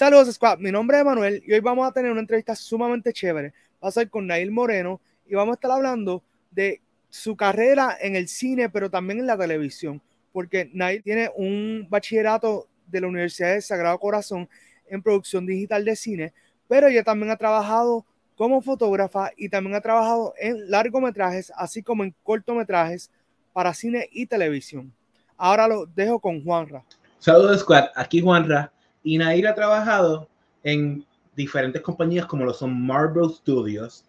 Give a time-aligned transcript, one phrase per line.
[0.00, 0.60] Saludos, Squad.
[0.60, 3.52] Mi nombre es Manuel y hoy vamos a tener una entrevista sumamente chévere.
[3.84, 6.80] Va a ser con Nail Moreno y vamos a estar hablando de
[7.10, 10.00] su carrera en el cine, pero también en la televisión,
[10.32, 14.48] porque Nail tiene un bachillerato de la Universidad del Sagrado Corazón
[14.88, 16.32] en producción digital de cine,
[16.66, 18.06] pero ella también ha trabajado
[18.36, 23.10] como fotógrafa y también ha trabajado en largometrajes, así como en cortometrajes
[23.52, 24.94] para cine y televisión.
[25.36, 26.84] Ahora lo dejo con Juanra.
[27.18, 27.88] Saludos, Squad.
[27.94, 28.72] Aquí Juanra.
[29.02, 30.28] Y Nair ha trabajado
[30.62, 31.04] en
[31.34, 34.04] diferentes compañías como lo son Marvel Studios,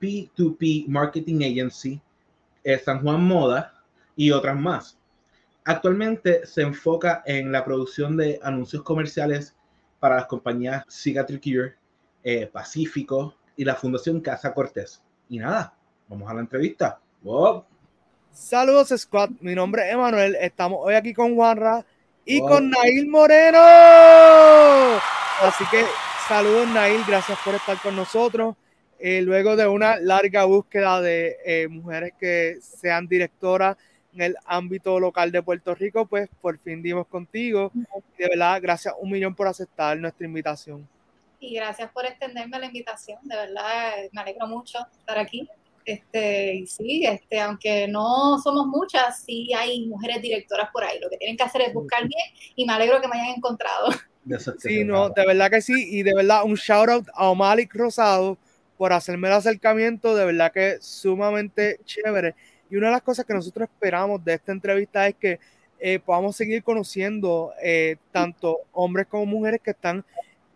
[0.00, 2.00] P2P Marketing Agency,
[2.62, 3.72] eh, San Juan Moda
[4.16, 4.98] y otras más.
[5.64, 9.54] Actualmente se enfoca en la producción de anuncios comerciales
[9.98, 11.74] para las compañías Cicatricure,
[12.22, 15.00] eh, Pacífico y la Fundación Casa Cortés.
[15.30, 15.74] Y nada,
[16.08, 17.00] vamos a la entrevista.
[18.30, 19.30] Saludos, Squad.
[19.40, 20.36] Mi nombre es Emanuel.
[20.38, 21.86] Estamos hoy aquí con Juanra
[22.24, 23.58] y con Nail Moreno.
[25.40, 25.84] Así que
[26.26, 27.02] saludos, Nail.
[27.06, 28.56] Gracias por estar con nosotros.
[28.98, 33.76] Eh, luego de una larga búsqueda de eh, mujeres que sean directoras
[34.14, 37.70] en el ámbito local de Puerto Rico, pues por fin dimos contigo.
[38.16, 40.88] de verdad, gracias un millón por aceptar nuestra invitación.
[41.40, 43.18] Y gracias por extenderme la invitación.
[43.22, 45.48] De verdad, me alegro mucho estar aquí.
[45.84, 50.98] Este, y sí, este, aunque no somos muchas, sí hay mujeres directoras por ahí.
[51.00, 53.88] Lo que tienen que hacer es buscar bien y me alegro que me hayan encontrado.
[54.58, 55.98] Sí, no, de verdad que sí.
[55.98, 58.38] Y de verdad, un shout out a Omalik Rosado
[58.78, 60.16] por hacerme el acercamiento.
[60.16, 62.34] De verdad que es sumamente chévere.
[62.70, 65.38] Y una de las cosas que nosotros esperamos de esta entrevista es que
[65.78, 70.02] eh, podamos seguir conociendo eh, tanto hombres como mujeres que están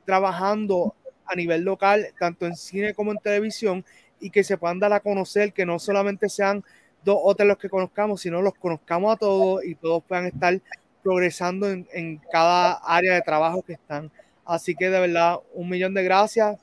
[0.07, 0.95] trabajando
[1.27, 3.85] a nivel local, tanto en cine como en televisión,
[4.21, 6.65] y que se puedan dar a conocer, que no solamente sean
[7.05, 10.61] dos o tres los que conozcamos, sino los conozcamos a todos y todos puedan estar
[11.03, 14.11] progresando en, en cada área de trabajo que están.
[14.45, 16.59] Así que de verdad, un millón de gracias.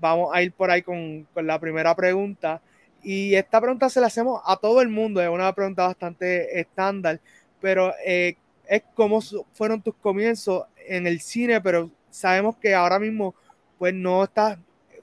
[0.00, 2.60] Vamos a ir por ahí con, con la primera pregunta.
[3.02, 7.20] Y esta pregunta se la hacemos a todo el mundo, es una pregunta bastante estándar,
[7.60, 8.36] pero eh,
[8.68, 9.20] es cómo
[9.52, 13.34] fueron tus comienzos en el cine, pero sabemos que ahora mismo
[13.78, 14.56] pues no estás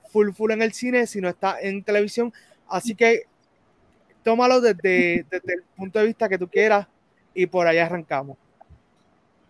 [0.10, 2.34] full full en el cine, sino está en televisión.
[2.68, 3.24] Así que
[4.24, 6.88] tómalo desde, desde el punto de vista que tú quieras
[7.34, 8.38] y por ahí arrancamos.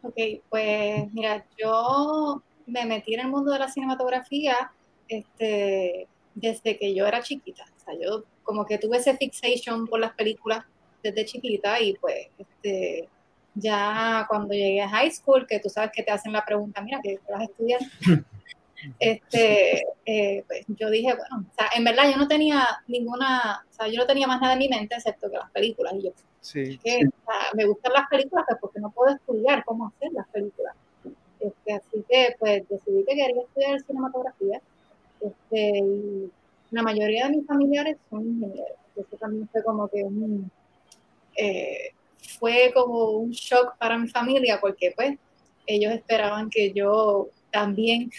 [0.02, 0.16] Ok,
[0.50, 4.72] pues mira, yo me metí en el mundo de la cinematografía
[5.08, 7.66] este, desde que yo era chiquita.
[7.78, 10.64] O sea, yo como que tuve ese fixation por las películas
[11.04, 13.10] desde chiquita y pues este,
[13.56, 17.00] ya cuando llegué a high school, que tú sabes que te hacen la pregunta, mira,
[17.04, 17.80] ¿qué vas a estudiar?
[19.00, 23.74] este, eh, pues yo dije, bueno, o sea, en verdad yo no tenía ninguna, o
[23.74, 25.94] sea, yo no tenía más nada en mi mente excepto que las películas.
[25.96, 26.80] Y yo, sí.
[26.84, 27.02] que,
[27.56, 30.76] me gustan las películas, porque no puedo estudiar cómo hacer las películas.
[31.40, 34.62] Este, así que, pues, decidí que quería estudiar cinematografía.
[35.22, 36.32] Este, y
[36.72, 38.78] la mayoría de mis familiares son ingenieros.
[38.96, 40.52] Eso también fue como que un,
[41.36, 41.92] eh,
[42.40, 45.18] fue como un shock para mi familia, porque, pues,
[45.66, 48.10] ellos esperaban que yo también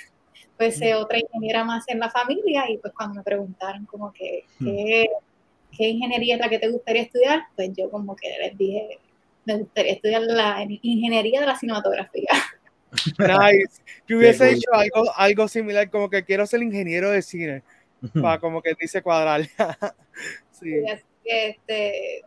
[0.60, 4.66] fuese otra ingeniera más en la familia y pues cuando me preguntaron como que hmm.
[4.66, 5.06] ¿qué,
[5.74, 8.98] qué, ingeniería es la que te gustaría estudiar, pues yo como que les dije,
[9.46, 12.28] me gustaría estudiar la ingeniería de la cinematografía.
[13.18, 13.80] Nice.
[14.06, 17.62] Que hubiese dicho algo, algo similar, como que quiero ser ingeniero de cine,
[18.20, 19.42] para como que dice cuadrar.
[20.50, 20.74] sí.
[21.24, 22.22] este,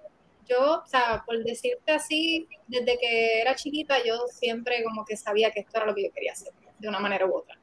[0.48, 5.52] yo, o sea, por decirte así, desde que era chiquita, yo siempre como que sabía
[5.52, 7.58] que esto era lo que yo quería hacer, de una manera u otra.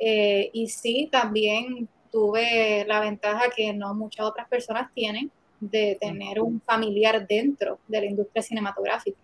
[0.00, 5.30] Eh, y sí, también tuve la ventaja que no muchas otras personas tienen
[5.60, 9.18] de tener un familiar dentro de la industria cinematográfica.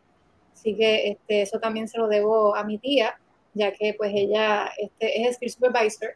[0.53, 3.19] Así que este, eso también se lo debo a mi tía,
[3.55, 6.15] ya que pues ella este, es script supervisor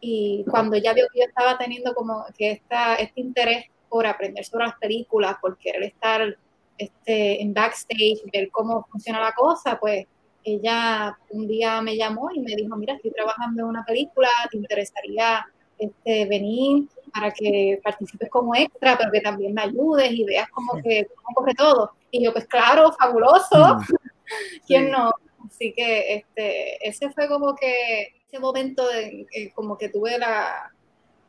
[0.00, 4.44] y cuando ella vio que yo estaba teniendo como que esta, este interés por aprender
[4.44, 6.36] sobre las películas, por querer estar
[6.76, 10.06] este, en backstage, ver cómo funciona la cosa, pues
[10.46, 14.56] ella un día me llamó y me dijo, mira, estoy trabajando en una película, ¿te
[14.56, 15.44] interesaría
[15.76, 20.80] este, venir para que participes como extra, pero que también me ayudes y veas cómo,
[20.80, 21.90] que, cómo corre todo?
[22.12, 23.84] Y yo, pues claro, fabuloso, mm.
[24.68, 25.12] ¿quién no?
[25.44, 30.72] Así que este, ese fue como que ese momento de eh, como que tuve la...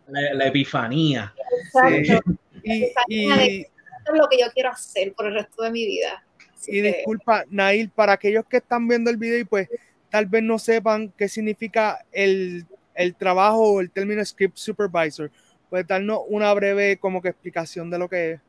[0.07, 1.33] La, epifanía.
[1.63, 2.35] Exacto.
[2.63, 6.23] Y, esto es lo que yo quiero hacer por el resto de mi vida
[6.65, 9.69] y disculpa, Nail, para aquellos que están viendo el video y pues
[10.09, 12.65] tal vez no sepan qué significa el,
[12.95, 15.31] el trabajo o el término script supervisor,
[15.69, 18.41] ¿puedes darnos una breve como que explicación de lo que es?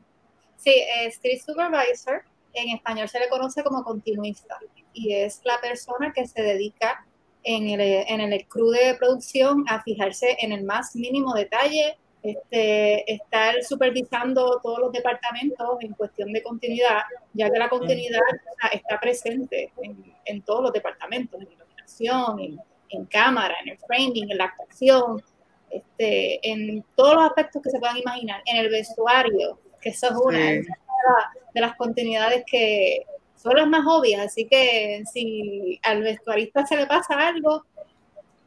[0.57, 2.23] Sí, eh, script supervisor
[2.53, 4.57] en español se le conoce como continuista
[4.93, 7.05] y es la persona que se dedica
[7.43, 13.11] en el, en el crew de producción a fijarse en el más mínimo detalle, este,
[13.11, 18.19] estar supervisando todos los departamentos en cuestión de continuidad, ya que la continuidad
[18.73, 24.31] está presente en, en todos los departamentos, en iluminación, en, en, cámara, en el framing,
[24.31, 25.21] en la actuación,
[25.69, 30.15] este, en todos los aspectos que se puedan imaginar, en el vestuario, que eso es
[30.15, 30.65] una de,
[31.53, 33.05] de las continuidades que
[33.35, 37.63] son las más obvias, así que si al vestuarista se le pasa algo,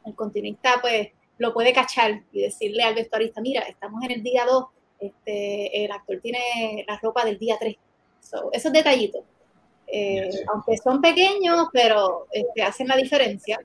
[0.05, 4.45] el continuista pues lo puede cachar y decirle al vestuarista, mira, estamos en el día
[4.45, 4.65] 2,
[4.99, 7.75] este, el actor tiene la ropa del día 3.
[8.51, 9.23] esos detallitos,
[9.87, 13.59] eh, aunque son pequeños, pero este, hacen la diferencia.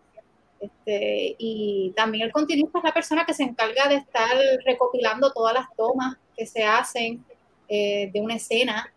[0.61, 5.55] Este, y también el continuista es la persona que se encarga de estar recopilando todas
[5.55, 7.25] las tomas que se hacen
[7.69, 8.93] eh, de una escena.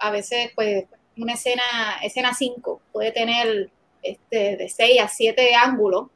[0.00, 0.86] a veces, pues,
[1.16, 1.62] una escena,
[2.02, 3.70] escena 5 puede tener
[4.02, 6.08] este, de 6 a 7 ángulos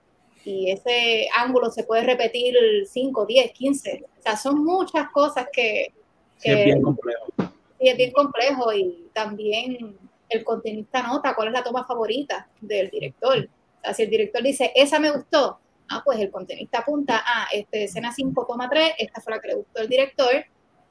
[0.47, 2.55] y ese ángulo se puede repetir
[2.87, 4.05] 5, 10, 15.
[4.17, 5.93] O sea, son muchas cosas que...
[6.41, 7.27] es bien complejo.
[7.37, 9.99] Sí, es bien complejo y también
[10.29, 13.39] el continuista nota cuál es la toma favorita del director.
[13.39, 15.59] O sea, si el director dice, esa me gustó,
[15.91, 19.49] ah, pues el continuista apunta, ah, este, escena 5, toma 3, esta fue la que
[19.49, 20.33] le gustó al director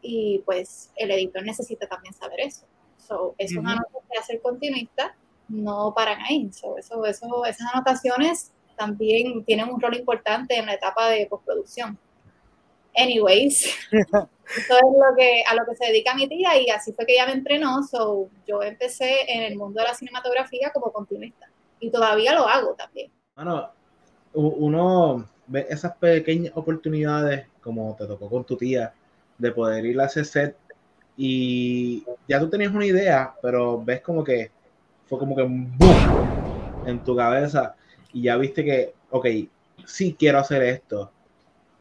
[0.02, 2.66] y pues el editor necesita también saber eso.
[2.98, 5.16] So, es una nota que hace el continuista,
[5.48, 6.52] no paran ahí.
[6.52, 11.98] So, eso, eso, esas anotaciones también tienen un rol importante en la etapa de postproducción.
[12.95, 14.27] Anyways, eso
[14.74, 17.25] es lo que, a lo que se dedica mi tía y así fue que ella
[17.25, 17.83] me entrenó.
[17.83, 21.50] So, yo empecé en el mundo de la cinematografía como continuista
[21.80, 23.12] y todavía lo hago también.
[23.36, 23.69] Bueno,
[24.33, 28.94] uno ve esas pequeñas oportunidades, como te tocó con tu tía,
[29.38, 30.56] de poder ir a ese set
[31.18, 34.51] y ya tú tenías una idea, pero ves como que
[35.06, 37.75] fue como que un boom en tu cabeza
[38.16, 39.26] y ya viste que, ok,
[39.86, 41.12] sí quiero hacer esto.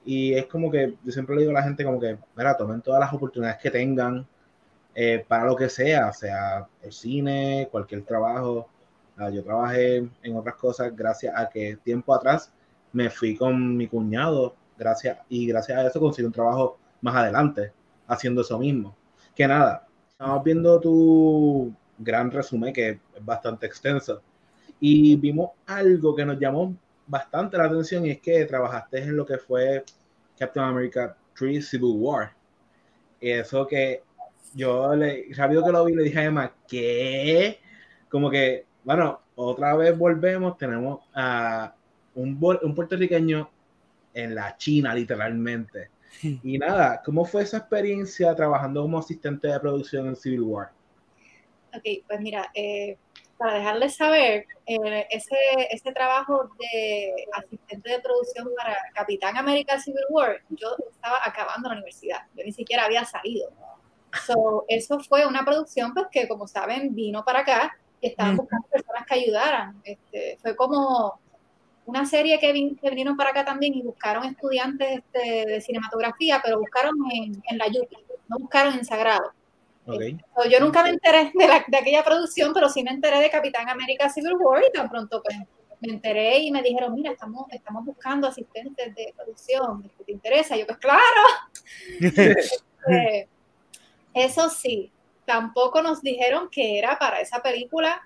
[0.04, 2.82] Y es como que yo siempre le digo a la gente como que, mira, tomen
[2.82, 4.26] todas las oportunidades que tengan
[4.96, 8.68] eh, para lo que sea, sea el cine, cualquier trabajo.
[9.16, 12.52] Ah, yo trabajé en otras cosas gracias a que tiempo atrás
[12.92, 17.72] me fui con mi cuñado, gracias, y gracias a eso conseguí un trabajo más adelante
[18.08, 18.96] haciendo eso mismo.
[19.36, 24.20] Que nada, estamos viendo tu gran resumen que es bastante extenso
[24.86, 26.76] y vimos algo que nos llamó
[27.06, 29.82] bastante la atención y es que trabajaste en lo que fue
[30.38, 32.34] Captain America 3 Civil War.
[33.18, 34.02] Y eso que
[34.54, 37.60] yo le, rápido que lo vi, le dije a Emma, ¿qué?
[38.10, 41.74] Como que, bueno, otra vez volvemos, tenemos a
[42.14, 43.48] un, un puertorriqueño
[44.12, 45.88] en la China, literalmente.
[46.42, 50.72] Y nada, ¿cómo fue esa experiencia trabajando como asistente de producción en Civil War?
[51.74, 52.98] Ok, pues mira, eh,
[53.36, 55.36] para dejarles saber, eh, ese,
[55.70, 61.76] ese trabajo de asistente de producción para Capitán América Civil War, yo estaba acabando la
[61.76, 63.50] universidad, yo ni siquiera había salido.
[64.26, 68.68] So, eso fue una producción pues, que, como saben, vino para acá y estaban buscando
[68.68, 69.80] personas que ayudaran.
[69.84, 71.18] Este, fue como
[71.86, 76.94] una serie que, vinieron para acá también y buscaron estudiantes este, de cinematografía, pero buscaron
[77.12, 77.96] en, en la Yupi,
[78.28, 79.32] no buscaron en Sagrado.
[79.86, 83.68] Yo nunca me enteré de, la, de, aquella producción, pero sí me enteré de Capitán
[83.68, 85.36] América Civil War y tan pronto pues,
[85.80, 90.56] me enteré y me dijeron, mira, estamos, estamos buscando asistentes de producción, ¿te interesa?
[90.56, 91.02] Y yo, pues claro.
[92.86, 93.28] Este,
[94.12, 94.92] eso sí,
[95.24, 98.02] tampoco nos dijeron que era para esa película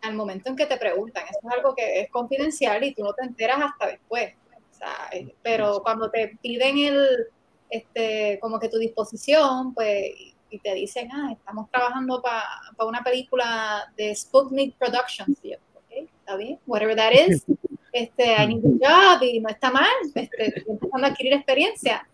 [0.00, 1.24] al momento en que te preguntan.
[1.24, 4.34] Eso es algo que es confidencial y tú no te enteras hasta después.
[4.70, 7.26] Sea, eh, pero cuando te piden el,
[7.70, 10.10] este, como que tu disposición, pues
[10.52, 12.44] y te dicen, ah, estamos trabajando para
[12.86, 15.38] una película de Sputnik Productions.
[15.42, 17.44] Y yo, ok, está bien, whatever that is.
[17.94, 22.08] Este, I need a job y no está mal, este, estoy empezando a adquirir experiencia.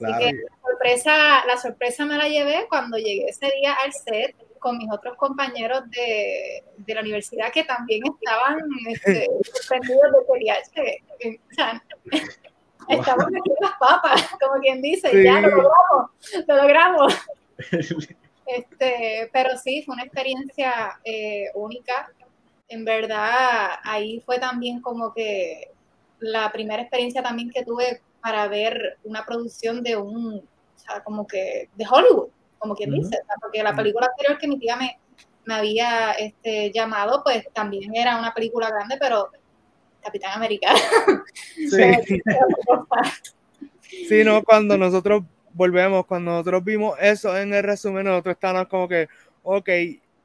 [0.00, 4.36] Así que la sorpresa, la sorpresa me la llevé cuando llegué ese día al set
[4.60, 11.40] con mis otros compañeros de, de la universidad que también estaban este, suspendidos de TDAH.
[11.50, 11.82] O sea,
[12.88, 16.10] estamos aquí en las papas, como quien dice, ya lo logramos,
[16.46, 17.14] lo logramos.
[18.46, 22.10] Este, pero sí, fue una experiencia eh, única.
[22.68, 25.70] En verdad, ahí fue también como que
[26.18, 31.26] la primera experiencia también que tuve para ver una producción de un, o sea, como
[31.26, 34.98] que de Hollywood, como quien dice, porque la película anterior que mi tía me,
[35.44, 39.30] me había este, llamado, pues también era una película grande, pero
[40.02, 40.74] Capitán América.
[41.54, 42.20] Sí.
[44.08, 45.22] sí, no, cuando nosotros
[45.54, 49.08] volvemos, cuando nosotros vimos eso en el resumen, nosotros estábamos como que,
[49.42, 49.68] ok,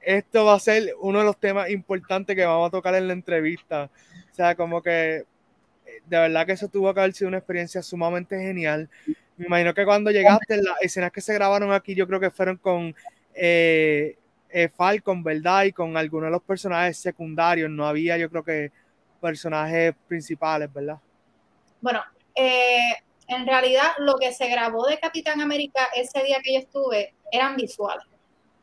[0.01, 3.13] esto va a ser uno de los temas importantes que vamos a tocar en la
[3.13, 3.89] entrevista.
[4.31, 5.25] O sea, como que
[6.05, 8.89] de verdad que eso tuvo que haber sido una experiencia sumamente genial.
[9.37, 12.57] Me imagino que cuando llegaste, las escenas que se grabaron aquí, yo creo que fueron
[12.57, 12.95] con
[13.33, 14.17] eh,
[14.49, 15.63] eh, Falcon, ¿verdad?
[15.65, 17.69] Y con algunos de los personajes secundarios.
[17.69, 18.71] No había, yo creo que,
[19.21, 20.97] personajes principales, ¿verdad?
[21.81, 22.01] Bueno,
[22.35, 22.93] eh,
[23.29, 27.55] en realidad lo que se grabó de Capitán América ese día que yo estuve eran
[27.55, 28.05] visuales.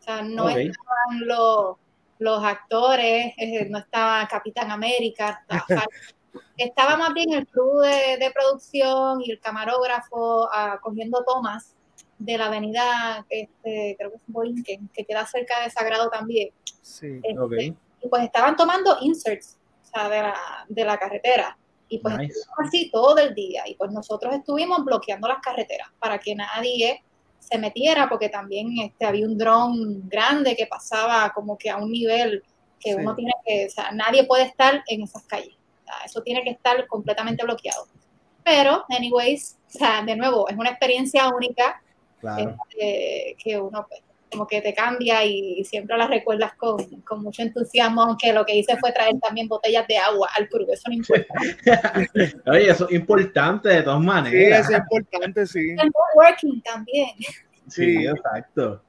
[0.01, 1.77] O sea, no estaban los,
[2.19, 3.33] los actores,
[3.69, 5.45] no estaba Capitán América,
[6.57, 11.75] estaba, más bien el crew de, producción y el camarógrafo ah, cogiendo tomas
[12.19, 16.51] de la avenida, este, creo que es Boinken, que queda cerca de Sagrado también.
[16.83, 20.37] Sí, este, Y pues estaban tomando inserts o sea, de, la,
[20.69, 21.57] de la carretera.
[21.89, 22.17] Y pues
[22.59, 23.63] así todo el día.
[23.67, 27.03] Y pues nosotros estuvimos bloqueando las carreteras para que nadie
[27.39, 31.93] se metiera, porque también este, había un dron grande que pasaba como que a un
[31.93, 32.43] nivel
[32.81, 35.55] que uno tiene que, o sea, nadie puede estar en esas calles.
[36.05, 37.87] eso tiene que estar completamente bloqueado.
[38.45, 41.83] Pero, anyways, o sea, de nuevo, es una experiencia única
[42.23, 47.43] este, que uno pues, como que te cambia y siempre la recuerdas con, con, mucho
[47.43, 50.95] entusiasmo, aunque lo que hice fue traer también botellas de agua al club, eso no
[50.95, 51.35] importa.
[52.51, 54.67] Oye, eso es importante de todas maneras.
[54.67, 55.71] Sí, es importante, sí.
[55.71, 57.11] El working también.
[57.69, 58.83] Sí, exacto.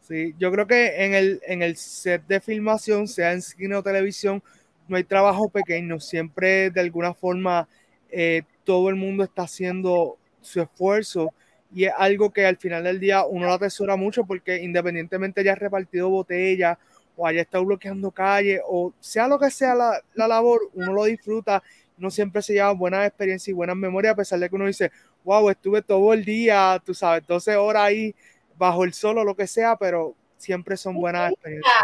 [0.00, 3.82] Sí, yo creo que en el, en el set de filmación, sea en cine o
[3.82, 4.42] televisión,
[4.88, 7.68] no hay trabajo pequeño, siempre de alguna forma
[8.10, 11.32] eh, todo el mundo está haciendo su esfuerzo
[11.74, 15.54] y es algo que al final del día uno lo atesora mucho porque independientemente haya
[15.54, 16.78] repartido botellas
[17.16, 21.04] o haya estado bloqueando calles o sea lo que sea la, la labor, uno lo
[21.04, 21.62] disfruta,
[21.98, 24.90] uno siempre se lleva buenas experiencias y buenas memorias a pesar de que uno dice,
[25.24, 28.14] wow, estuve todo el día, tú sabes, 12 horas ahí
[28.56, 31.74] bajo el sol o lo que sea, pero siempre son buenas experiencias.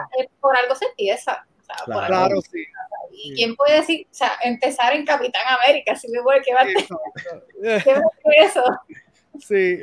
[0.41, 1.47] Por algo se empieza.
[1.85, 2.65] claro, sí.
[3.13, 5.97] ¿Y quién puede decir, o sea, empezar en Capitán América?
[5.97, 8.63] Si me voy, ¿qué va a eso?
[9.41, 9.81] Sí,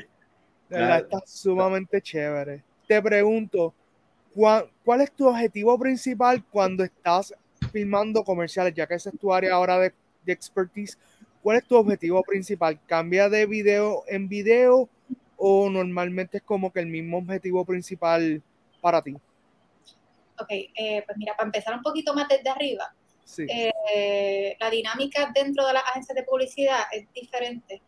[0.69, 2.63] está sumamente chévere.
[2.87, 3.73] Te pregunto,
[4.33, 7.33] ¿cuál, es tu objetivo principal cuando estás
[7.71, 8.73] filmando comerciales?
[8.73, 9.93] Ya que esa es tu área ahora de,
[10.27, 10.97] expertise,
[11.41, 12.79] ¿cuál es tu objetivo principal?
[12.87, 14.89] ¿Cambia de video en video
[15.37, 18.41] o normalmente es como que el mismo objetivo principal
[18.81, 19.15] para ti?
[20.39, 22.93] Ok, eh, pues mira, para empezar un poquito más desde arriba,
[23.37, 27.81] eh, la dinámica dentro de las agencias de publicidad es diferente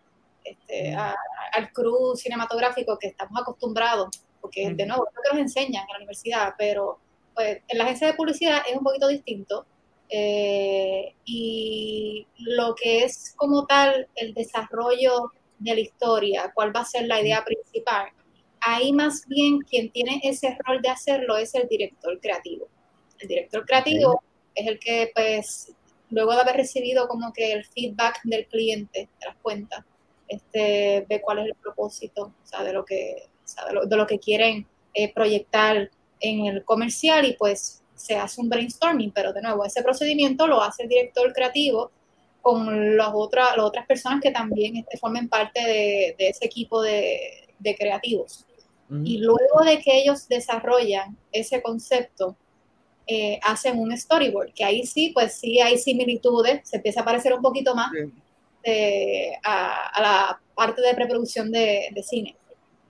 [0.51, 4.09] este, al crew cinematográfico que estamos acostumbrados,
[4.41, 6.99] porque de nuevo, creo que nos enseñan en la universidad, pero
[7.33, 9.65] pues en la agencia de publicidad es un poquito distinto.
[10.09, 16.85] Eh, y lo que es como tal el desarrollo de la historia, cuál va a
[16.85, 18.07] ser la idea principal,
[18.61, 22.67] ahí más bien quien tiene ese rol de hacerlo es el director creativo.
[23.19, 24.21] El director creativo
[24.55, 25.73] es el que, pues,
[26.09, 29.83] luego de haber recibido como que el feedback del cliente de las cuentas,
[30.27, 33.29] este, ve cuál es el propósito de, lo que,
[33.85, 39.11] de, lo, que quieren eh, proyectar en el comercial y pues se hace un brainstorming,
[39.11, 41.91] pero de nuevo, ese procedimiento lo hace el director creativo
[42.41, 47.49] con las otras, las otras personas que también este, formen parte de, ese equipo de,
[47.77, 48.45] creativos.
[49.03, 52.37] Y luego de que ellos desarrollan ese concepto,
[53.05, 57.33] eh, hacen un storyboard, que ahí sí, pues sí hay similitudes, se empieza a parecer
[57.33, 57.91] un poquito más,
[59.43, 62.35] a, la parte de preproducción de, cine.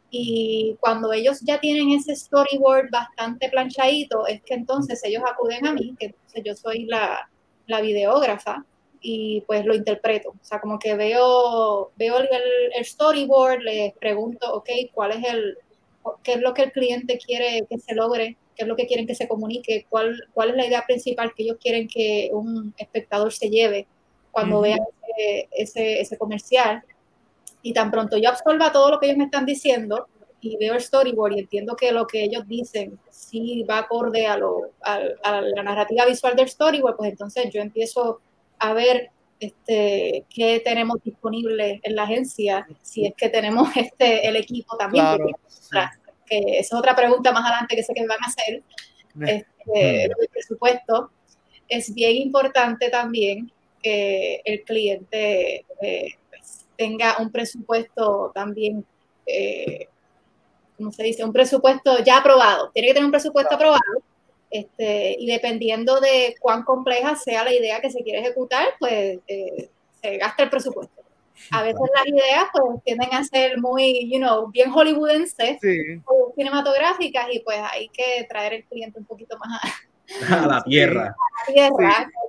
[0.10, 5.74] Y cuando ellos ya tienen ese storyboard bastante planchadito, es que entonces ellos acuden a
[5.74, 7.30] mí, que yo soy la,
[7.66, 8.66] la videógrafa,
[9.02, 10.30] y pues lo interpreto.
[10.30, 12.28] O sea, como que veo, veo el,
[12.76, 15.58] el, storyboard, les pregunto, ok, ¿cuál es el,
[16.24, 18.38] qué es lo que el cliente quiere que se logre?
[18.56, 19.86] ¿Qué es lo que quieren que se comunique?
[19.90, 23.88] ¿Cuál, cuál es la idea principal que ellos quieren que un espectador se lleve
[24.38, 24.78] cuando vea
[25.52, 26.84] ese, ese, comercial.
[27.64, 30.08] Y tan pronto yo absorba todo lo que ellos me están diciendo
[30.42, 34.38] y veo el storyboard y entiendo que lo que ellos dicen sí va acorde a,
[34.38, 38.22] lo, a, la narrativa visual del storyboard, pues entonces yo empiezo
[38.60, 44.36] a ver este, qué tenemos disponible en la agencia, si es que tenemos este, el
[44.36, 45.04] equipo también.
[46.28, 48.62] que esa es otra pregunta más adelante que sé que me van a hacer.
[49.20, 51.10] Este, el presupuesto
[51.68, 58.86] es bien importante también que el cliente eh, pues, tenga un presupuesto también,
[59.26, 59.88] eh,
[60.78, 61.24] ¿cómo se dice?
[61.24, 62.72] Un presupuesto ya aprobado.
[62.72, 63.82] Tiene que tener un presupuesto aprobado.
[64.50, 69.70] Este, y dependiendo de cuán compleja sea la idea que se quiere ejecutar, pues eh,
[70.02, 71.04] se gasta el presupuesto.
[71.52, 75.60] A veces las ideas pues tienden a ser muy, you know, bien hollywoodenses,
[76.36, 79.62] cinematográficas y pues hay que traer el cliente un poquito más
[80.30, 81.16] a, la tierra.
[81.16, 82.10] A la tierra,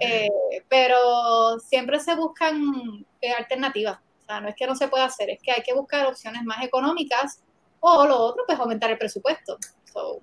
[0.00, 0.28] Eh,
[0.68, 3.98] pero siempre se buscan eh, alternativas.
[3.98, 6.42] O sea, no es que no se pueda hacer, es que hay que buscar opciones
[6.44, 7.42] más económicas
[7.80, 9.58] o lo otro, pues aumentar el presupuesto.
[9.94, 10.20] o,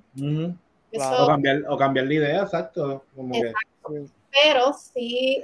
[1.28, 3.06] cambiar, o cambiar la idea, exacto.
[4.32, 5.42] Pero sí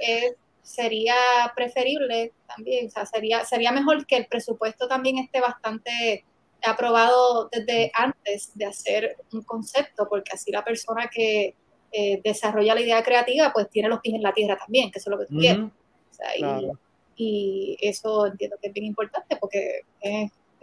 [0.64, 1.14] sería
[1.54, 6.24] preferible también, o sea, sería, sería mejor que el presupuesto también esté bastante
[6.64, 11.54] aprobado desde antes de hacer un concepto, porque así la persona que
[11.96, 15.10] eh, desarrolla la idea creativa, pues tiene los pies en la tierra también, que eso
[15.10, 15.66] es lo que tú quieres.
[17.16, 19.82] y, eso entiendo que es bien importante porque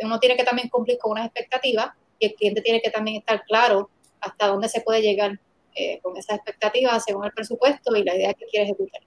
[0.02, 3.44] uno tiene que también cumplir con unas expectativas y el cliente tiene que también estar
[3.46, 5.40] claro hasta dónde se puede llegar
[5.74, 9.02] eh, con esas expectativas según el presupuesto y la idea que quiere ejecutar.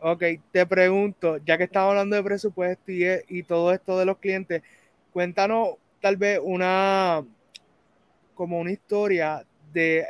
[0.00, 0.22] Ok,
[0.52, 4.62] te pregunto, ya que estamos hablando de presupuesto y, y todo esto de los clientes,
[5.10, 7.24] cuéntanos tal vez una,
[8.34, 10.06] como una historia de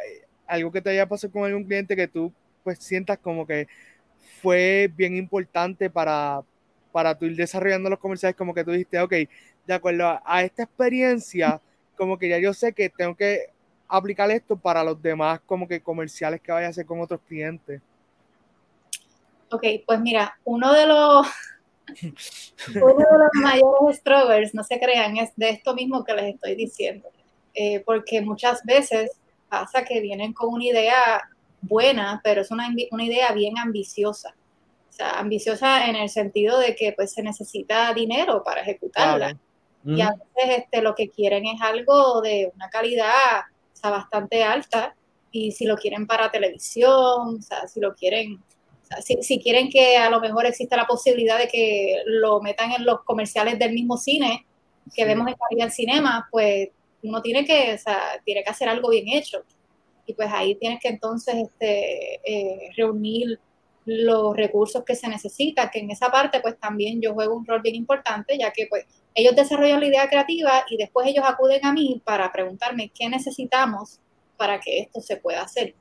[0.49, 2.33] algo que te haya pasado con algún cliente que tú
[2.65, 3.69] pues sientas como que
[4.43, 6.43] fue bien importante para,
[6.93, 9.13] para tú ir desarrollando los comerciales, como que tú dijiste, ok,
[9.67, 11.61] de acuerdo a esta experiencia,
[11.97, 13.51] como que ya yo sé que tengo que
[13.89, 17.81] aplicar esto para los demás como que comerciales que vaya a hacer con otros clientes.
[19.51, 21.27] Ok, pues mira, uno de los
[22.75, 26.55] Uno de los mayores struggles, no se crean, es de esto mismo que les estoy
[26.55, 27.09] diciendo.
[27.55, 29.11] Eh, porque muchas veces
[29.49, 31.29] pasa que vienen con una idea
[31.61, 34.35] buena, pero es una, una idea bien ambiciosa.
[34.89, 39.39] O sea, ambiciosa en el sentido de que pues se necesita dinero para ejecutarla.
[39.85, 44.43] Y a veces este, lo que quieren es algo de una calidad o sea, bastante
[44.43, 44.95] alta
[45.31, 48.43] y si lo quieren para televisión, o sea, si lo quieren
[49.21, 53.03] si, quieren que a lo mejor exista la posibilidad de que lo metan en los
[53.05, 54.47] comerciales del mismo cine
[54.95, 56.71] que vemos en Caribe Cinema, pues
[57.03, 59.45] uno tiene que, o sea, tiene que hacer algo bien hecho.
[60.07, 63.39] Y pues ahí tienes que entonces este, eh, reunir
[63.85, 67.63] los recursos que se necesitan, que en esa parte pues también yo juego un rol
[67.63, 68.85] bien importante, ya que pues
[69.15, 73.99] ellos desarrollan la idea creativa y después ellos acuden a mí para preguntarme qué necesitamos
[74.37, 75.75] para que esto se pueda hacer.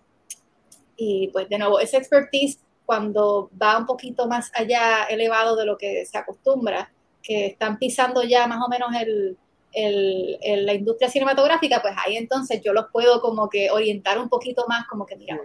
[0.95, 5.77] Y pues de nuevo, esa expertise cuando va un poquito más allá elevado de lo
[5.77, 9.37] que se acostumbra, que están pisando ya más o menos el,
[9.73, 14.87] la industria cinematográfica, pues ahí entonces yo los puedo como que orientar un poquito más,
[14.87, 15.39] como que mira,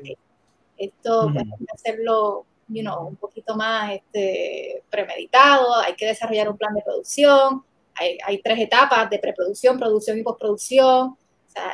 [0.78, 6.56] esto hay que hacerlo you know, un poquito más este, premeditado, hay que desarrollar un
[6.56, 11.16] plan de producción, hay, hay tres etapas de preproducción, producción y postproducción,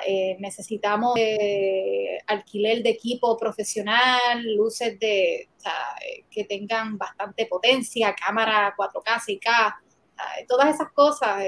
[0.06, 5.48] eh, necesitamos eh, alquiler de equipo profesional, luces de, eh,
[6.28, 9.76] que tengan bastante potencia, cámara 4K, 6K,
[10.48, 11.44] todas esas cosas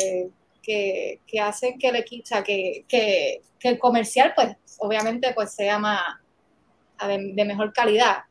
[0.62, 5.78] que, que, hacen que el equipo, que, que, que, el comercial, pues obviamente, pues sea
[5.78, 6.00] más
[7.06, 8.24] de, mejor calidad.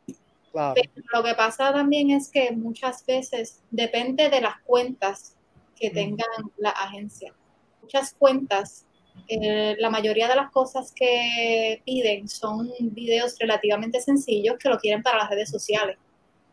[0.52, 5.36] Pero lo que pasa también es que muchas veces depende de las cuentas
[5.76, 7.34] que tengan la agencia.
[7.82, 8.86] Muchas cuentas
[9.28, 15.04] eh, la mayoría de las cosas que piden son videos relativamente sencillos que lo quieren
[15.04, 15.98] para las redes sociales.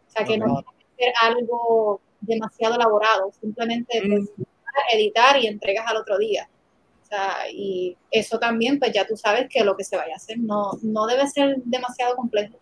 [0.08, 0.64] O sea, que no tiene
[0.96, 4.30] que ser algo demasiado elaborado, simplemente pues,
[4.92, 6.48] editar y entregas al otro día.
[7.02, 10.16] O sea, y eso también, pues ya tú sabes que lo que se vaya a
[10.16, 12.56] hacer no, no debe ser demasiado complejo.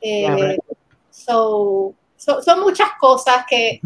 [0.00, 0.58] Eh,
[1.10, 3.80] so, son muchas cosas que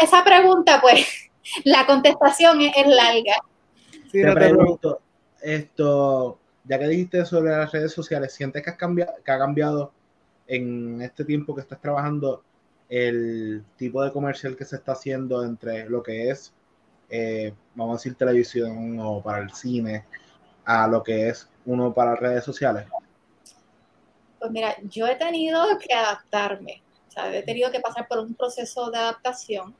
[0.00, 1.06] esa, pregunta, pues,
[1.64, 3.34] la contestación es larga
[4.12, 5.00] te pregunto,
[5.40, 9.92] esto, ya que dijiste sobre las redes sociales, ¿sientes que, has cambiado, que ha cambiado
[10.46, 12.42] en este tiempo que estás trabajando
[12.88, 16.52] el tipo de comercial que se está haciendo entre lo que es,
[17.14, 20.06] eh, vamos a decir, televisión o para el cine,
[20.64, 22.86] a lo que es uno para redes sociales?
[24.38, 28.34] Pues mira, yo he tenido que adaptarme, o sea, he tenido que pasar por un
[28.34, 29.74] proceso de adaptación,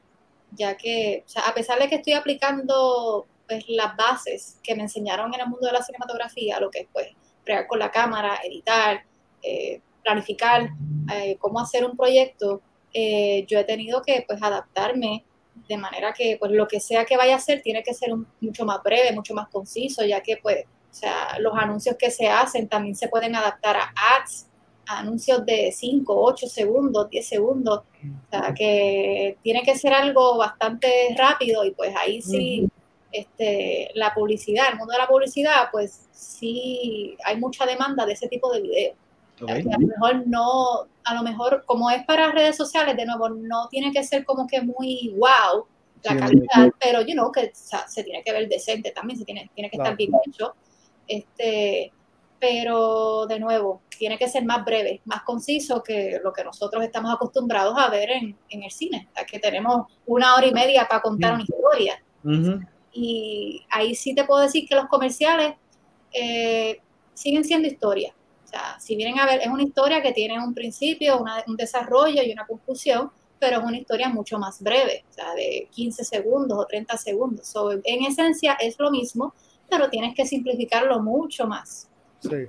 [0.51, 4.83] ya que, o sea, a pesar de que estoy aplicando pues, las bases que me
[4.83, 7.07] enseñaron en el mundo de la cinematografía, lo que es pues
[7.43, 9.03] crear con la cámara, editar,
[9.41, 10.69] eh, planificar,
[11.11, 12.61] eh, cómo hacer un proyecto,
[12.93, 15.25] yo he tenido que pues adaptarme
[15.67, 18.11] de manera que pues lo que sea que vaya a hacer tiene que ser
[18.41, 22.27] mucho más breve, mucho más conciso, ya que pues o sea, los anuncios que se
[22.27, 24.45] hacen también se pueden adaptar a ads,
[24.85, 30.37] a anuncios de 5, 8 segundos, 10 segundos, o sea, que tiene que ser algo
[30.37, 32.69] bastante rápido y pues ahí sí
[33.11, 38.27] este, la publicidad, el mundo de la publicidad, pues sí hay mucha demanda de ese
[38.27, 38.97] tipo de videos.
[39.41, 43.67] A lo mejor no, a lo mejor como es para redes sociales, de nuevo, no
[43.69, 45.65] tiene que ser como que muy wow
[46.03, 49.69] la calidad, pero you know, que se tiene que ver decente también, se tiene, tiene
[49.69, 50.53] que estar bien hecho.
[51.07, 51.91] Este,
[52.39, 57.13] pero de nuevo, tiene que ser más breve, más conciso que lo que nosotros estamos
[57.13, 61.43] acostumbrados a ver en, el cine, que tenemos una hora y media para contar una
[61.43, 62.03] historia.
[62.91, 65.55] Y ahí sí te puedo decir que los comerciales
[66.11, 66.81] eh,
[67.13, 68.13] siguen siendo historia.
[68.53, 72.31] Sea, si vienen a ver, es una historia que tiene un principio, un desarrollo y
[72.31, 76.65] una conclusión, pero es una historia mucho más breve, o sea, de 15 segundos o
[76.67, 77.51] 30 segundos.
[77.83, 79.33] en esencia es lo mismo,
[79.67, 81.89] pero tienes que simplificarlo mucho más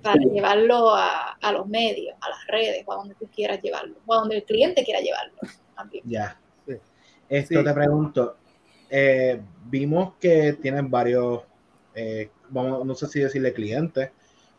[0.02, 4.14] para llevarlo a, los medios, a las redes, o a donde tú quieras llevarlo, o
[4.14, 5.38] a donde el cliente quiera llevarlo.
[6.04, 6.38] Ya.
[7.30, 8.36] Esto te pregunto,
[8.90, 11.42] eh, vimos que tienen varios,
[11.94, 14.10] eh, vamos, no sé si decirle clientes,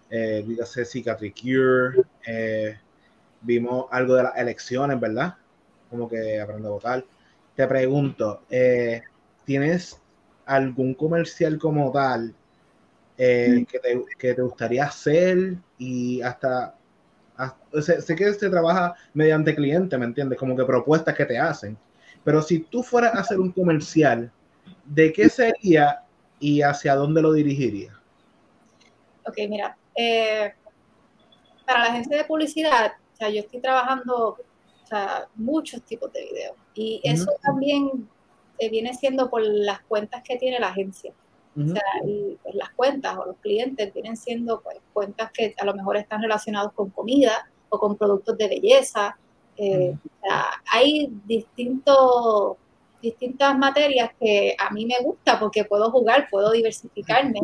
[0.10, 2.78] eh, dígase Cicatricure, eh,
[3.42, 5.36] vimos algo de las elecciones, ¿verdad?
[5.90, 7.06] Como que aprende a votar.
[7.56, 9.02] Te pregunto, eh,
[9.46, 10.00] ¿tienes
[10.46, 12.36] algún comercial como tal
[13.18, 13.66] que,
[14.18, 16.76] te, gustaría hacer y hasta,
[17.82, 20.38] sé, que se trabaja mediante cliente, ¿me entiendes?
[20.38, 21.78] Como que propuestas que te hacen.
[22.24, 24.32] Pero si tú fueras a hacer un comercial,
[24.84, 26.02] ¿de qué sería
[26.40, 27.94] y hacia dónde lo dirigiría?
[29.26, 30.54] Ok, mira, eh,
[31.66, 34.38] para la agencia de publicidad, o sea, yo estoy trabajando
[35.36, 36.56] muchos tipos de videos.
[36.74, 38.08] Y eso también
[38.60, 41.14] eh, viene siendo por las cuentas que tiene la agencia.
[41.58, 45.74] O sea, pues, las cuentas o los clientes vienen siendo pues, cuentas que a lo
[45.74, 49.18] mejor están relacionados con comida o con productos de belleza.
[49.58, 49.96] Eh,
[50.72, 52.58] hay distintos
[53.02, 57.40] distintas materias que a mí me gusta porque puedo jugar, puedo diversificarme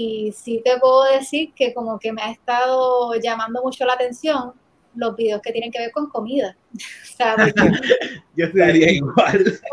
[0.00, 4.52] y sí te puedo decir que como que me ha estado llamando mucho la atención
[4.94, 6.56] los videos que tienen que ver con comida.
[8.36, 9.60] Yo estaría igual.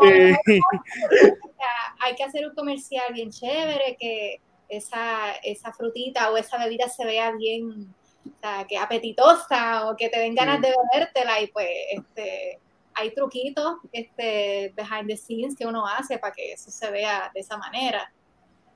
[2.00, 7.04] hay que hacer un comercial bien chévere, que esa, esa frutita o esa bebida se
[7.04, 11.68] vea bien, o sea, que apetitosa o que te den ganas de bebértela y pues
[11.92, 12.58] este,
[12.94, 17.40] hay truquitos este, behind the scenes que uno hace para que eso se vea de
[17.40, 18.12] esa manera.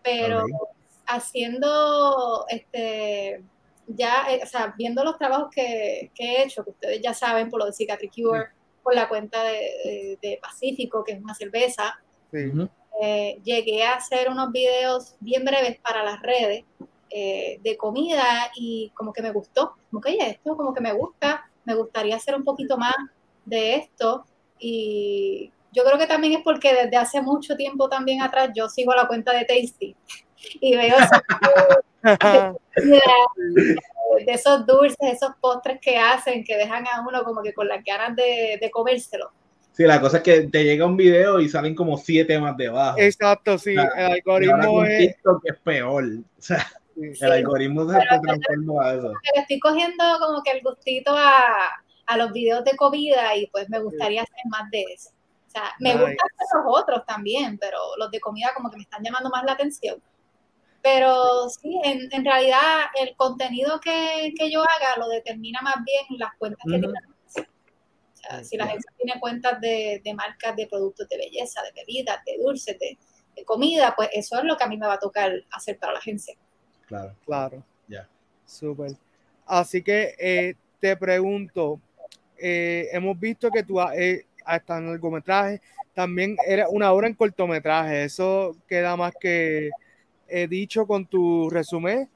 [0.02, 0.46] Pero
[1.11, 3.42] haciendo, este,
[3.87, 7.61] ya, eh, o sea, viendo los trabajos que, he hecho, que ustedes ya saben por
[7.61, 8.49] lo de Cicatricure,
[8.83, 12.01] por la cuenta de, Pacífico, que es una cerveza,
[13.03, 16.64] eh, llegué a hacer unos videos bien breves para las redes
[17.11, 21.51] eh, de comida y como que me gustó, como que esto como que me gusta,
[21.64, 22.94] me gustaría hacer un poquito más
[23.44, 24.25] de esto
[24.59, 28.94] y yo creo que también es porque desde hace mucho tiempo también atrás yo sigo
[28.94, 29.96] la cuenta de Tasty
[30.61, 30.96] y veo
[34.26, 37.85] de esos dulces, esos postres que hacen, que dejan a uno como que con las
[37.85, 39.31] ganas de, de comérselo.
[39.72, 42.98] Sí, la cosa es que te llega un video y salen como siete más debajo.
[42.98, 43.72] Exacto, sí.
[43.72, 45.16] el algoritmo es...
[45.44, 46.05] es peor.
[46.05, 49.12] O sea, el algoritmo se transforma a eso.
[49.35, 51.70] estoy cogiendo como que el gustito a,
[52.07, 55.11] a los videos de comida y pues me gustaría hacer más de eso.
[55.46, 59.03] O sea, me gustan los otros también, pero los de comida como que me están
[59.03, 60.00] llamando más la atención.
[60.83, 66.05] Pero sí, en, en realidad el contenido que, que, yo haga lo determina más bien
[66.19, 66.99] las cuentas que tiene
[68.12, 71.73] o sea, si la gente tiene cuentas de, de, marcas de productos de belleza, de
[71.73, 72.99] bebidas, de dulces, de,
[73.37, 75.95] de, comida, pues eso es lo que a mí me va a tocar hacer para
[75.95, 76.35] la agencia.
[76.87, 77.14] Claro.
[77.25, 77.64] Claro.
[77.88, 78.09] Ya.
[78.45, 78.93] Súper.
[79.47, 81.81] Así que eh, te pregunto,
[82.38, 85.61] eh, hemos visto que tú eh, hasta en largometraje,
[85.95, 89.71] también era una obra en cortometraje, eso queda más que
[90.31, 92.09] he dicho con tu resumen.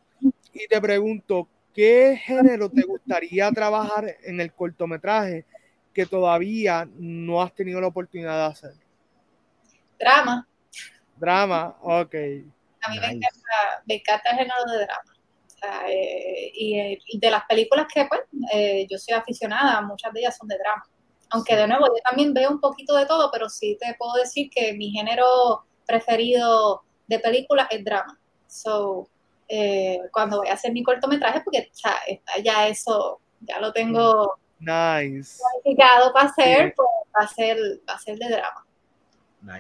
[0.53, 5.45] Y te pregunto, ¿qué género te gustaría trabajar en el cortometraje
[5.93, 8.75] que todavía no has tenido la oportunidad de hacer?
[9.99, 10.47] Drama.
[11.17, 12.15] Drama, ok.
[12.83, 13.07] A mí me,
[13.93, 15.15] encanta, el género de drama.
[15.89, 18.21] Eh, y, de las películas que, pues,
[18.53, 20.85] eh, yo soy aficionada, muchas de ellas son de drama.
[21.31, 24.51] Aunque de nuevo, yo también veo un poquito de todo, pero sí te puedo decir
[24.51, 28.19] que mi género preferido de película es drama.
[28.47, 29.09] So,
[29.49, 31.71] eh, cuando voy a hacer mi cortometraje, porque
[32.43, 35.39] ya, eso, ya lo tengo nice.
[35.63, 38.65] planificado para hacer, pues va a ser, va a ser de drama.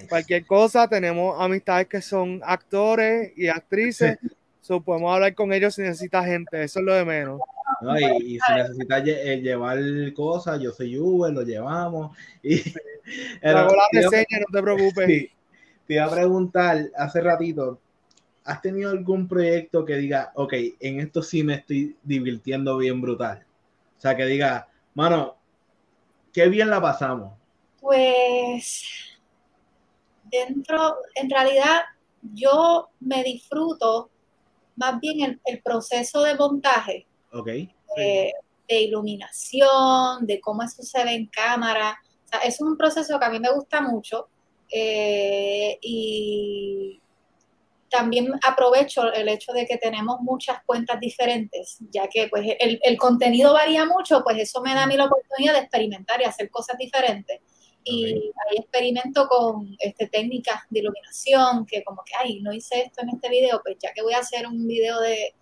[0.08, 4.18] Cualquier cosa, tenemos amistades que son actores y actrices,
[4.62, 7.40] so podemos hablar con ellos si necesita gente, eso es lo de menos.
[8.22, 9.78] y, si necesitas eh, llevar
[10.14, 12.16] cosas, yo soy Uber, lo llevamos.
[12.42, 12.62] Y,
[13.42, 15.30] la reseña, no te preocupes
[15.86, 17.80] te iba a preguntar hace ratito,
[18.44, 23.44] ¿has tenido algún proyecto que diga, ok, en esto sí me estoy divirtiendo bien brutal?
[23.96, 25.36] O sea, que diga, mano,
[26.32, 27.32] qué bien la pasamos.
[27.80, 28.82] Pues
[30.24, 31.82] dentro, en realidad
[32.22, 34.10] yo me disfruto
[34.76, 37.06] más bien el, proceso de montaje.
[37.32, 37.74] Okay.
[37.96, 41.98] de iluminación, de cómo eso se ve en cámara.
[42.24, 44.28] O sea, es un proceso que a mí me gusta mucho
[44.70, 47.00] eh, y
[47.94, 52.96] también aprovecho el hecho de que tenemos muchas cuentas diferentes, ya que pues el, el,
[52.96, 56.50] contenido varía mucho, pues eso me da a mí la oportunidad de experimentar y hacer
[56.50, 57.40] cosas diferentes.
[57.84, 63.02] Y ahí experimento con este, técnicas de iluminación, que como que, ay, no hice esto
[63.02, 65.34] en este video, pues ya que voy a hacer un video de,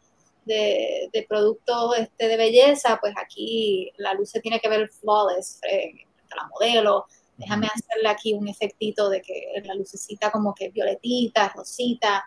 [0.44, 5.60] de, de productos este, de belleza, pues aquí la luz se tiene que ver flawless
[5.60, 10.70] frente a la modelo, déjame hacerle aquí un efectito de que la lucecita como que
[10.70, 12.24] violetita, rosita,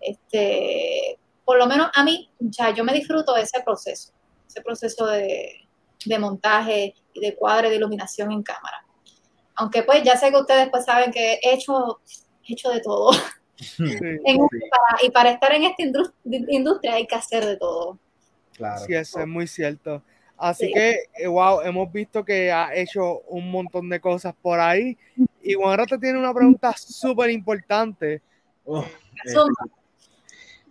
[0.00, 4.12] este, por lo menos a mí, ya yo me disfruto de ese proceso,
[4.46, 5.60] ese proceso de,
[6.18, 8.84] montaje y de cuadre de iluminación en cámara.
[9.56, 12.00] Aunque pues ya sé que ustedes pues saben que he hecho,
[12.46, 13.10] hecho de todo.
[15.02, 15.82] y para estar en esta
[16.48, 17.98] industria hay que hacer de todo.
[18.52, 18.84] Claro.
[18.84, 20.02] Sí, eso es muy cierto.
[20.36, 24.96] Así que, eh, wow, hemos visto que ha hecho un montón de cosas por ahí.
[25.42, 28.20] Y ahora te tiene una pregunta súper importante.
[28.64, 28.84] Oh,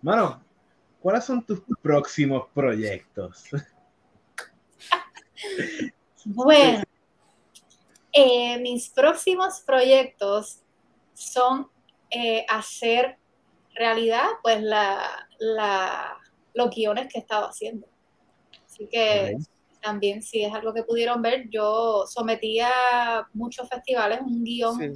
[0.02, 0.44] Mano,
[1.02, 3.46] ¿cuáles son tus próximos proyectos?
[6.26, 6.84] bueno,
[8.12, 10.60] eh, mis próximos proyectos
[11.14, 11.70] son
[12.10, 13.18] eh, hacer
[13.76, 16.18] realidad pues la, la,
[16.54, 17.88] los guiones que he estado haciendo.
[18.66, 19.38] Así que
[19.84, 24.94] también si es algo que pudieron ver, yo sometía a muchos festivales un guion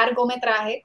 [0.00, 0.84] largometraje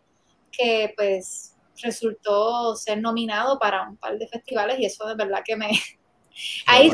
[0.51, 5.55] que pues resultó ser nominado para un par de festivales y eso de verdad que
[5.55, 5.69] me...
[6.65, 6.89] Ahí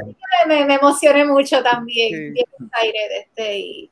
[0.48, 2.46] me, me, emocioné mucho también, bien
[3.16, 3.92] este, y,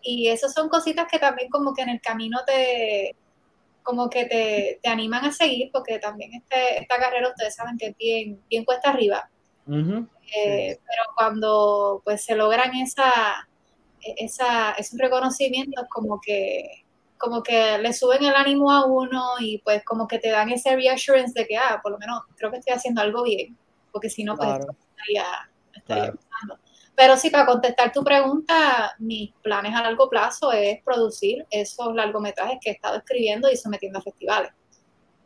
[0.00, 3.14] y eso son cositas que también como que en el camino te
[3.82, 7.86] como que te, te animan a seguir, porque también este, esta carrera ustedes saben que
[7.86, 9.30] es bien, bien cuesta arriba.
[9.70, 13.48] Eh, pero cuando pues se logran esa,
[14.00, 16.84] esa, esos reconocimientos como que
[17.18, 20.74] como que le suben el ánimo a uno y pues como que te dan ese
[20.76, 23.58] reassurance de que, ah, por lo menos creo que estoy haciendo algo bien,
[23.92, 26.14] porque si no, pues estaría, estaría
[26.94, 32.58] Pero sí, para contestar tu pregunta, mis planes a largo plazo es producir esos largometrajes
[32.62, 34.52] que he estado escribiendo y sometiendo a festivales.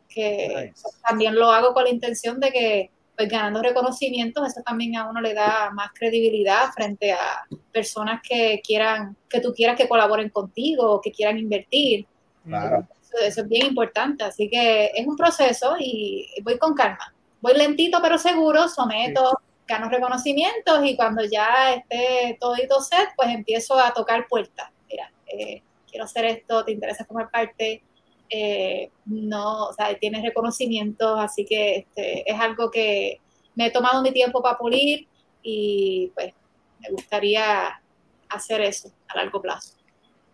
[0.09, 0.73] Que
[1.07, 5.21] también lo hago con la intención de que pues ganando reconocimientos, eso también a uno
[5.21, 10.93] le da más credibilidad frente a personas que quieran, que tú quieras que colaboren contigo
[10.93, 12.07] o que quieran invertir.
[12.45, 12.87] Claro.
[13.21, 17.13] Eso, es bien importante, así que es un proceso y voy con calma.
[17.41, 23.79] Voy lentito pero seguro, someto, gano reconocimientos y cuando ya esté todito set, pues empiezo
[23.79, 24.71] a tocar puertas.
[24.89, 27.83] Mira, eh, quiero hacer esto, te interesa formar parte,
[28.29, 33.19] eh, no, o sea, tienes reconocimientos, así que este, es algo que
[33.55, 35.07] me he tomado mi tiempo para pulir
[35.41, 36.33] y pues
[36.79, 37.81] me gustaría
[38.29, 39.75] hacer eso a largo plazo.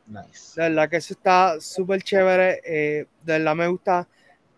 [0.07, 0.53] Nice.
[0.55, 2.61] De verdad que eso está súper chévere.
[2.65, 4.07] Eh, de verdad me gusta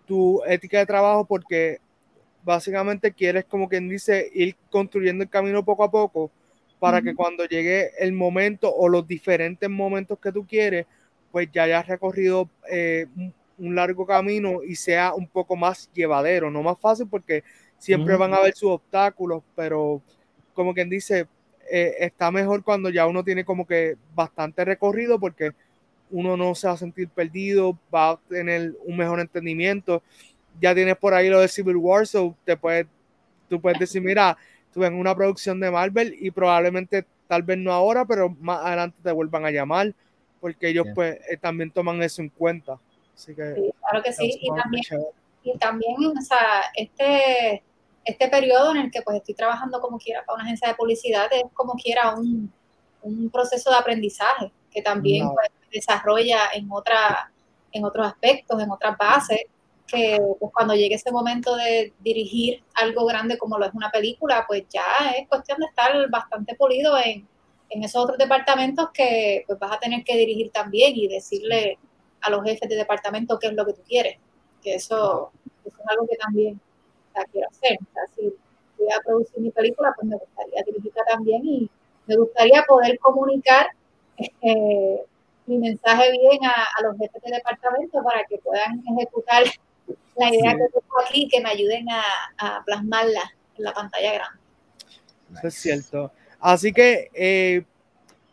[0.06, 1.80] tu ética de trabajo porque
[2.44, 6.32] básicamente quieres, como quien dice, ir construyendo el camino poco a poco
[6.80, 10.88] para que cuando llegue el momento o los diferentes momentos que tú quieres,
[11.32, 13.08] pues ya hayas recorrido eh,
[13.58, 17.44] un largo camino y sea un poco más llevadero, no más fácil porque
[17.78, 20.02] siempre van a haber sus obstáculos, pero
[20.54, 21.28] como quien dice,
[21.72, 25.52] eh, está mejor cuando ya uno tiene como que bastante recorrido porque
[26.10, 30.04] uno no se va a sentir perdido, va a tener un mejor entendimiento.
[30.60, 32.86] Ya tienes por ahí lo de Civil War, so te puedes,
[33.50, 34.38] tú puedes decir, mira,
[34.74, 38.98] tú en una producción de Marvel y probablemente, tal vez no ahora, pero más adelante
[39.02, 39.96] te vuelvan a llamar
[40.42, 42.78] porque ellos pues eh, también toman eso en cuenta.
[43.16, 44.84] Así que, sí, claro que sí, y también,
[45.44, 47.64] y también, o sea, este,
[48.04, 51.28] este periodo en el que pues estoy trabajando como quiera para una agencia de publicidad
[51.32, 52.52] es como quiera un,
[53.04, 57.32] un proceso de aprendizaje que también pues, desarrolla en, otra,
[57.72, 59.42] en otros aspectos, en otras bases,
[59.86, 64.46] que pues, cuando llegue ese momento de dirigir algo grande como lo es una película,
[64.48, 67.28] pues ya es cuestión de estar bastante pulido en,
[67.72, 71.78] en esos otros departamentos que pues vas a tener que dirigir también y decirle
[72.22, 74.18] a los jefes de departamento qué es lo que tú quieres,
[74.62, 75.32] que eso,
[75.66, 76.60] es algo que también
[77.32, 77.78] quiero hacer.
[77.82, 78.34] O sea, si
[78.78, 81.70] voy a producir mi película, pues me gustaría dirigirla también y
[82.08, 83.68] me gustaría poder comunicar
[84.18, 85.02] eh,
[85.46, 89.44] mi mensaje bien a, los jefes de departamento para que puedan ejecutar
[90.18, 92.04] la idea que tengo aquí y que me ayuden a,
[92.38, 94.40] a plasmarla en la pantalla grande.
[95.38, 96.12] Eso es cierto.
[96.42, 97.64] Así que eh,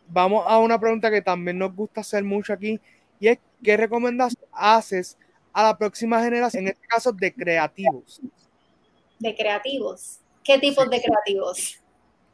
[0.09, 2.79] vamos a una pregunta que también nos gusta hacer mucho aquí
[3.19, 5.17] y es ¿qué recomendas haces
[5.53, 8.21] a la próxima generación, en este caso de creativos?
[9.19, 10.19] de creativos.
[10.43, 11.79] ¿Qué tipos de creativos?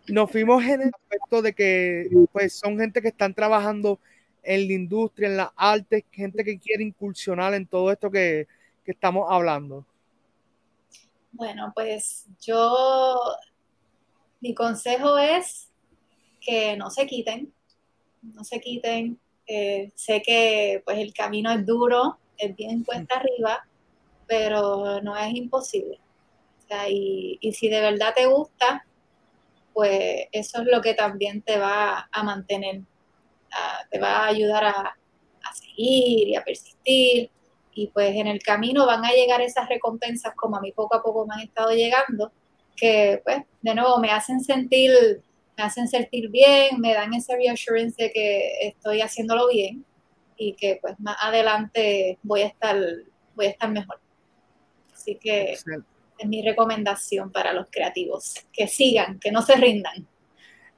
[0.07, 3.99] Nos fuimos en el aspecto de que pues son gente que están trabajando
[4.43, 8.47] en la industria, en las artes, gente que quiere incursionar en todo esto que,
[8.85, 9.83] que estamos hablando.
[11.31, 13.17] Bueno, pues yo,
[14.41, 15.71] mi consejo es
[16.41, 17.53] que no se quiten,
[18.21, 19.19] no se quiten.
[19.47, 23.67] Eh, sé que pues el camino es duro, es bien cuesta arriba,
[24.27, 25.99] pero no es imposible.
[26.89, 28.85] y, si de verdad te gusta,
[29.73, 32.81] pues eso es lo que también te va a mantener,
[33.91, 34.97] te va a ayudar a,
[35.43, 37.29] a seguir y a persistir.
[37.73, 41.03] Y pues en el camino van a llegar esas recompensas como a mí poco a
[41.03, 42.31] poco me han estado llegando,
[42.75, 44.91] que pues de nuevo me hacen sentir
[45.57, 49.85] me hacen sentir bien, me dan ese reassurance de que estoy haciéndolo bien
[50.37, 52.77] y que pues más adelante voy a estar,
[53.35, 53.99] voy a estar mejor.
[54.93, 60.07] Así que es mi recomendación para los creativos, que sigan, que no se rindan.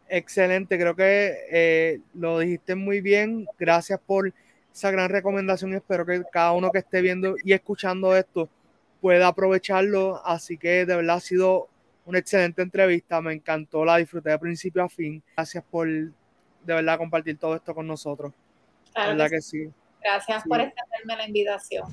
[0.09, 3.47] Excelente, creo que eh, lo dijiste muy bien.
[3.57, 4.33] Gracias por
[4.73, 8.47] esa gran recomendación y espero que cada uno que esté viendo y escuchando esto
[9.01, 10.21] pueda aprovecharlo.
[10.23, 11.67] Así que de verdad ha sido
[12.07, 15.21] una excelente entrevista, me encantó, la disfruté de principio a fin.
[15.35, 16.13] Gracias por de
[16.63, 18.33] verdad compartir todo esto con nosotros.
[18.93, 19.69] Claro verdad que, sí.
[20.01, 21.85] Gracias por extenderme la invitación.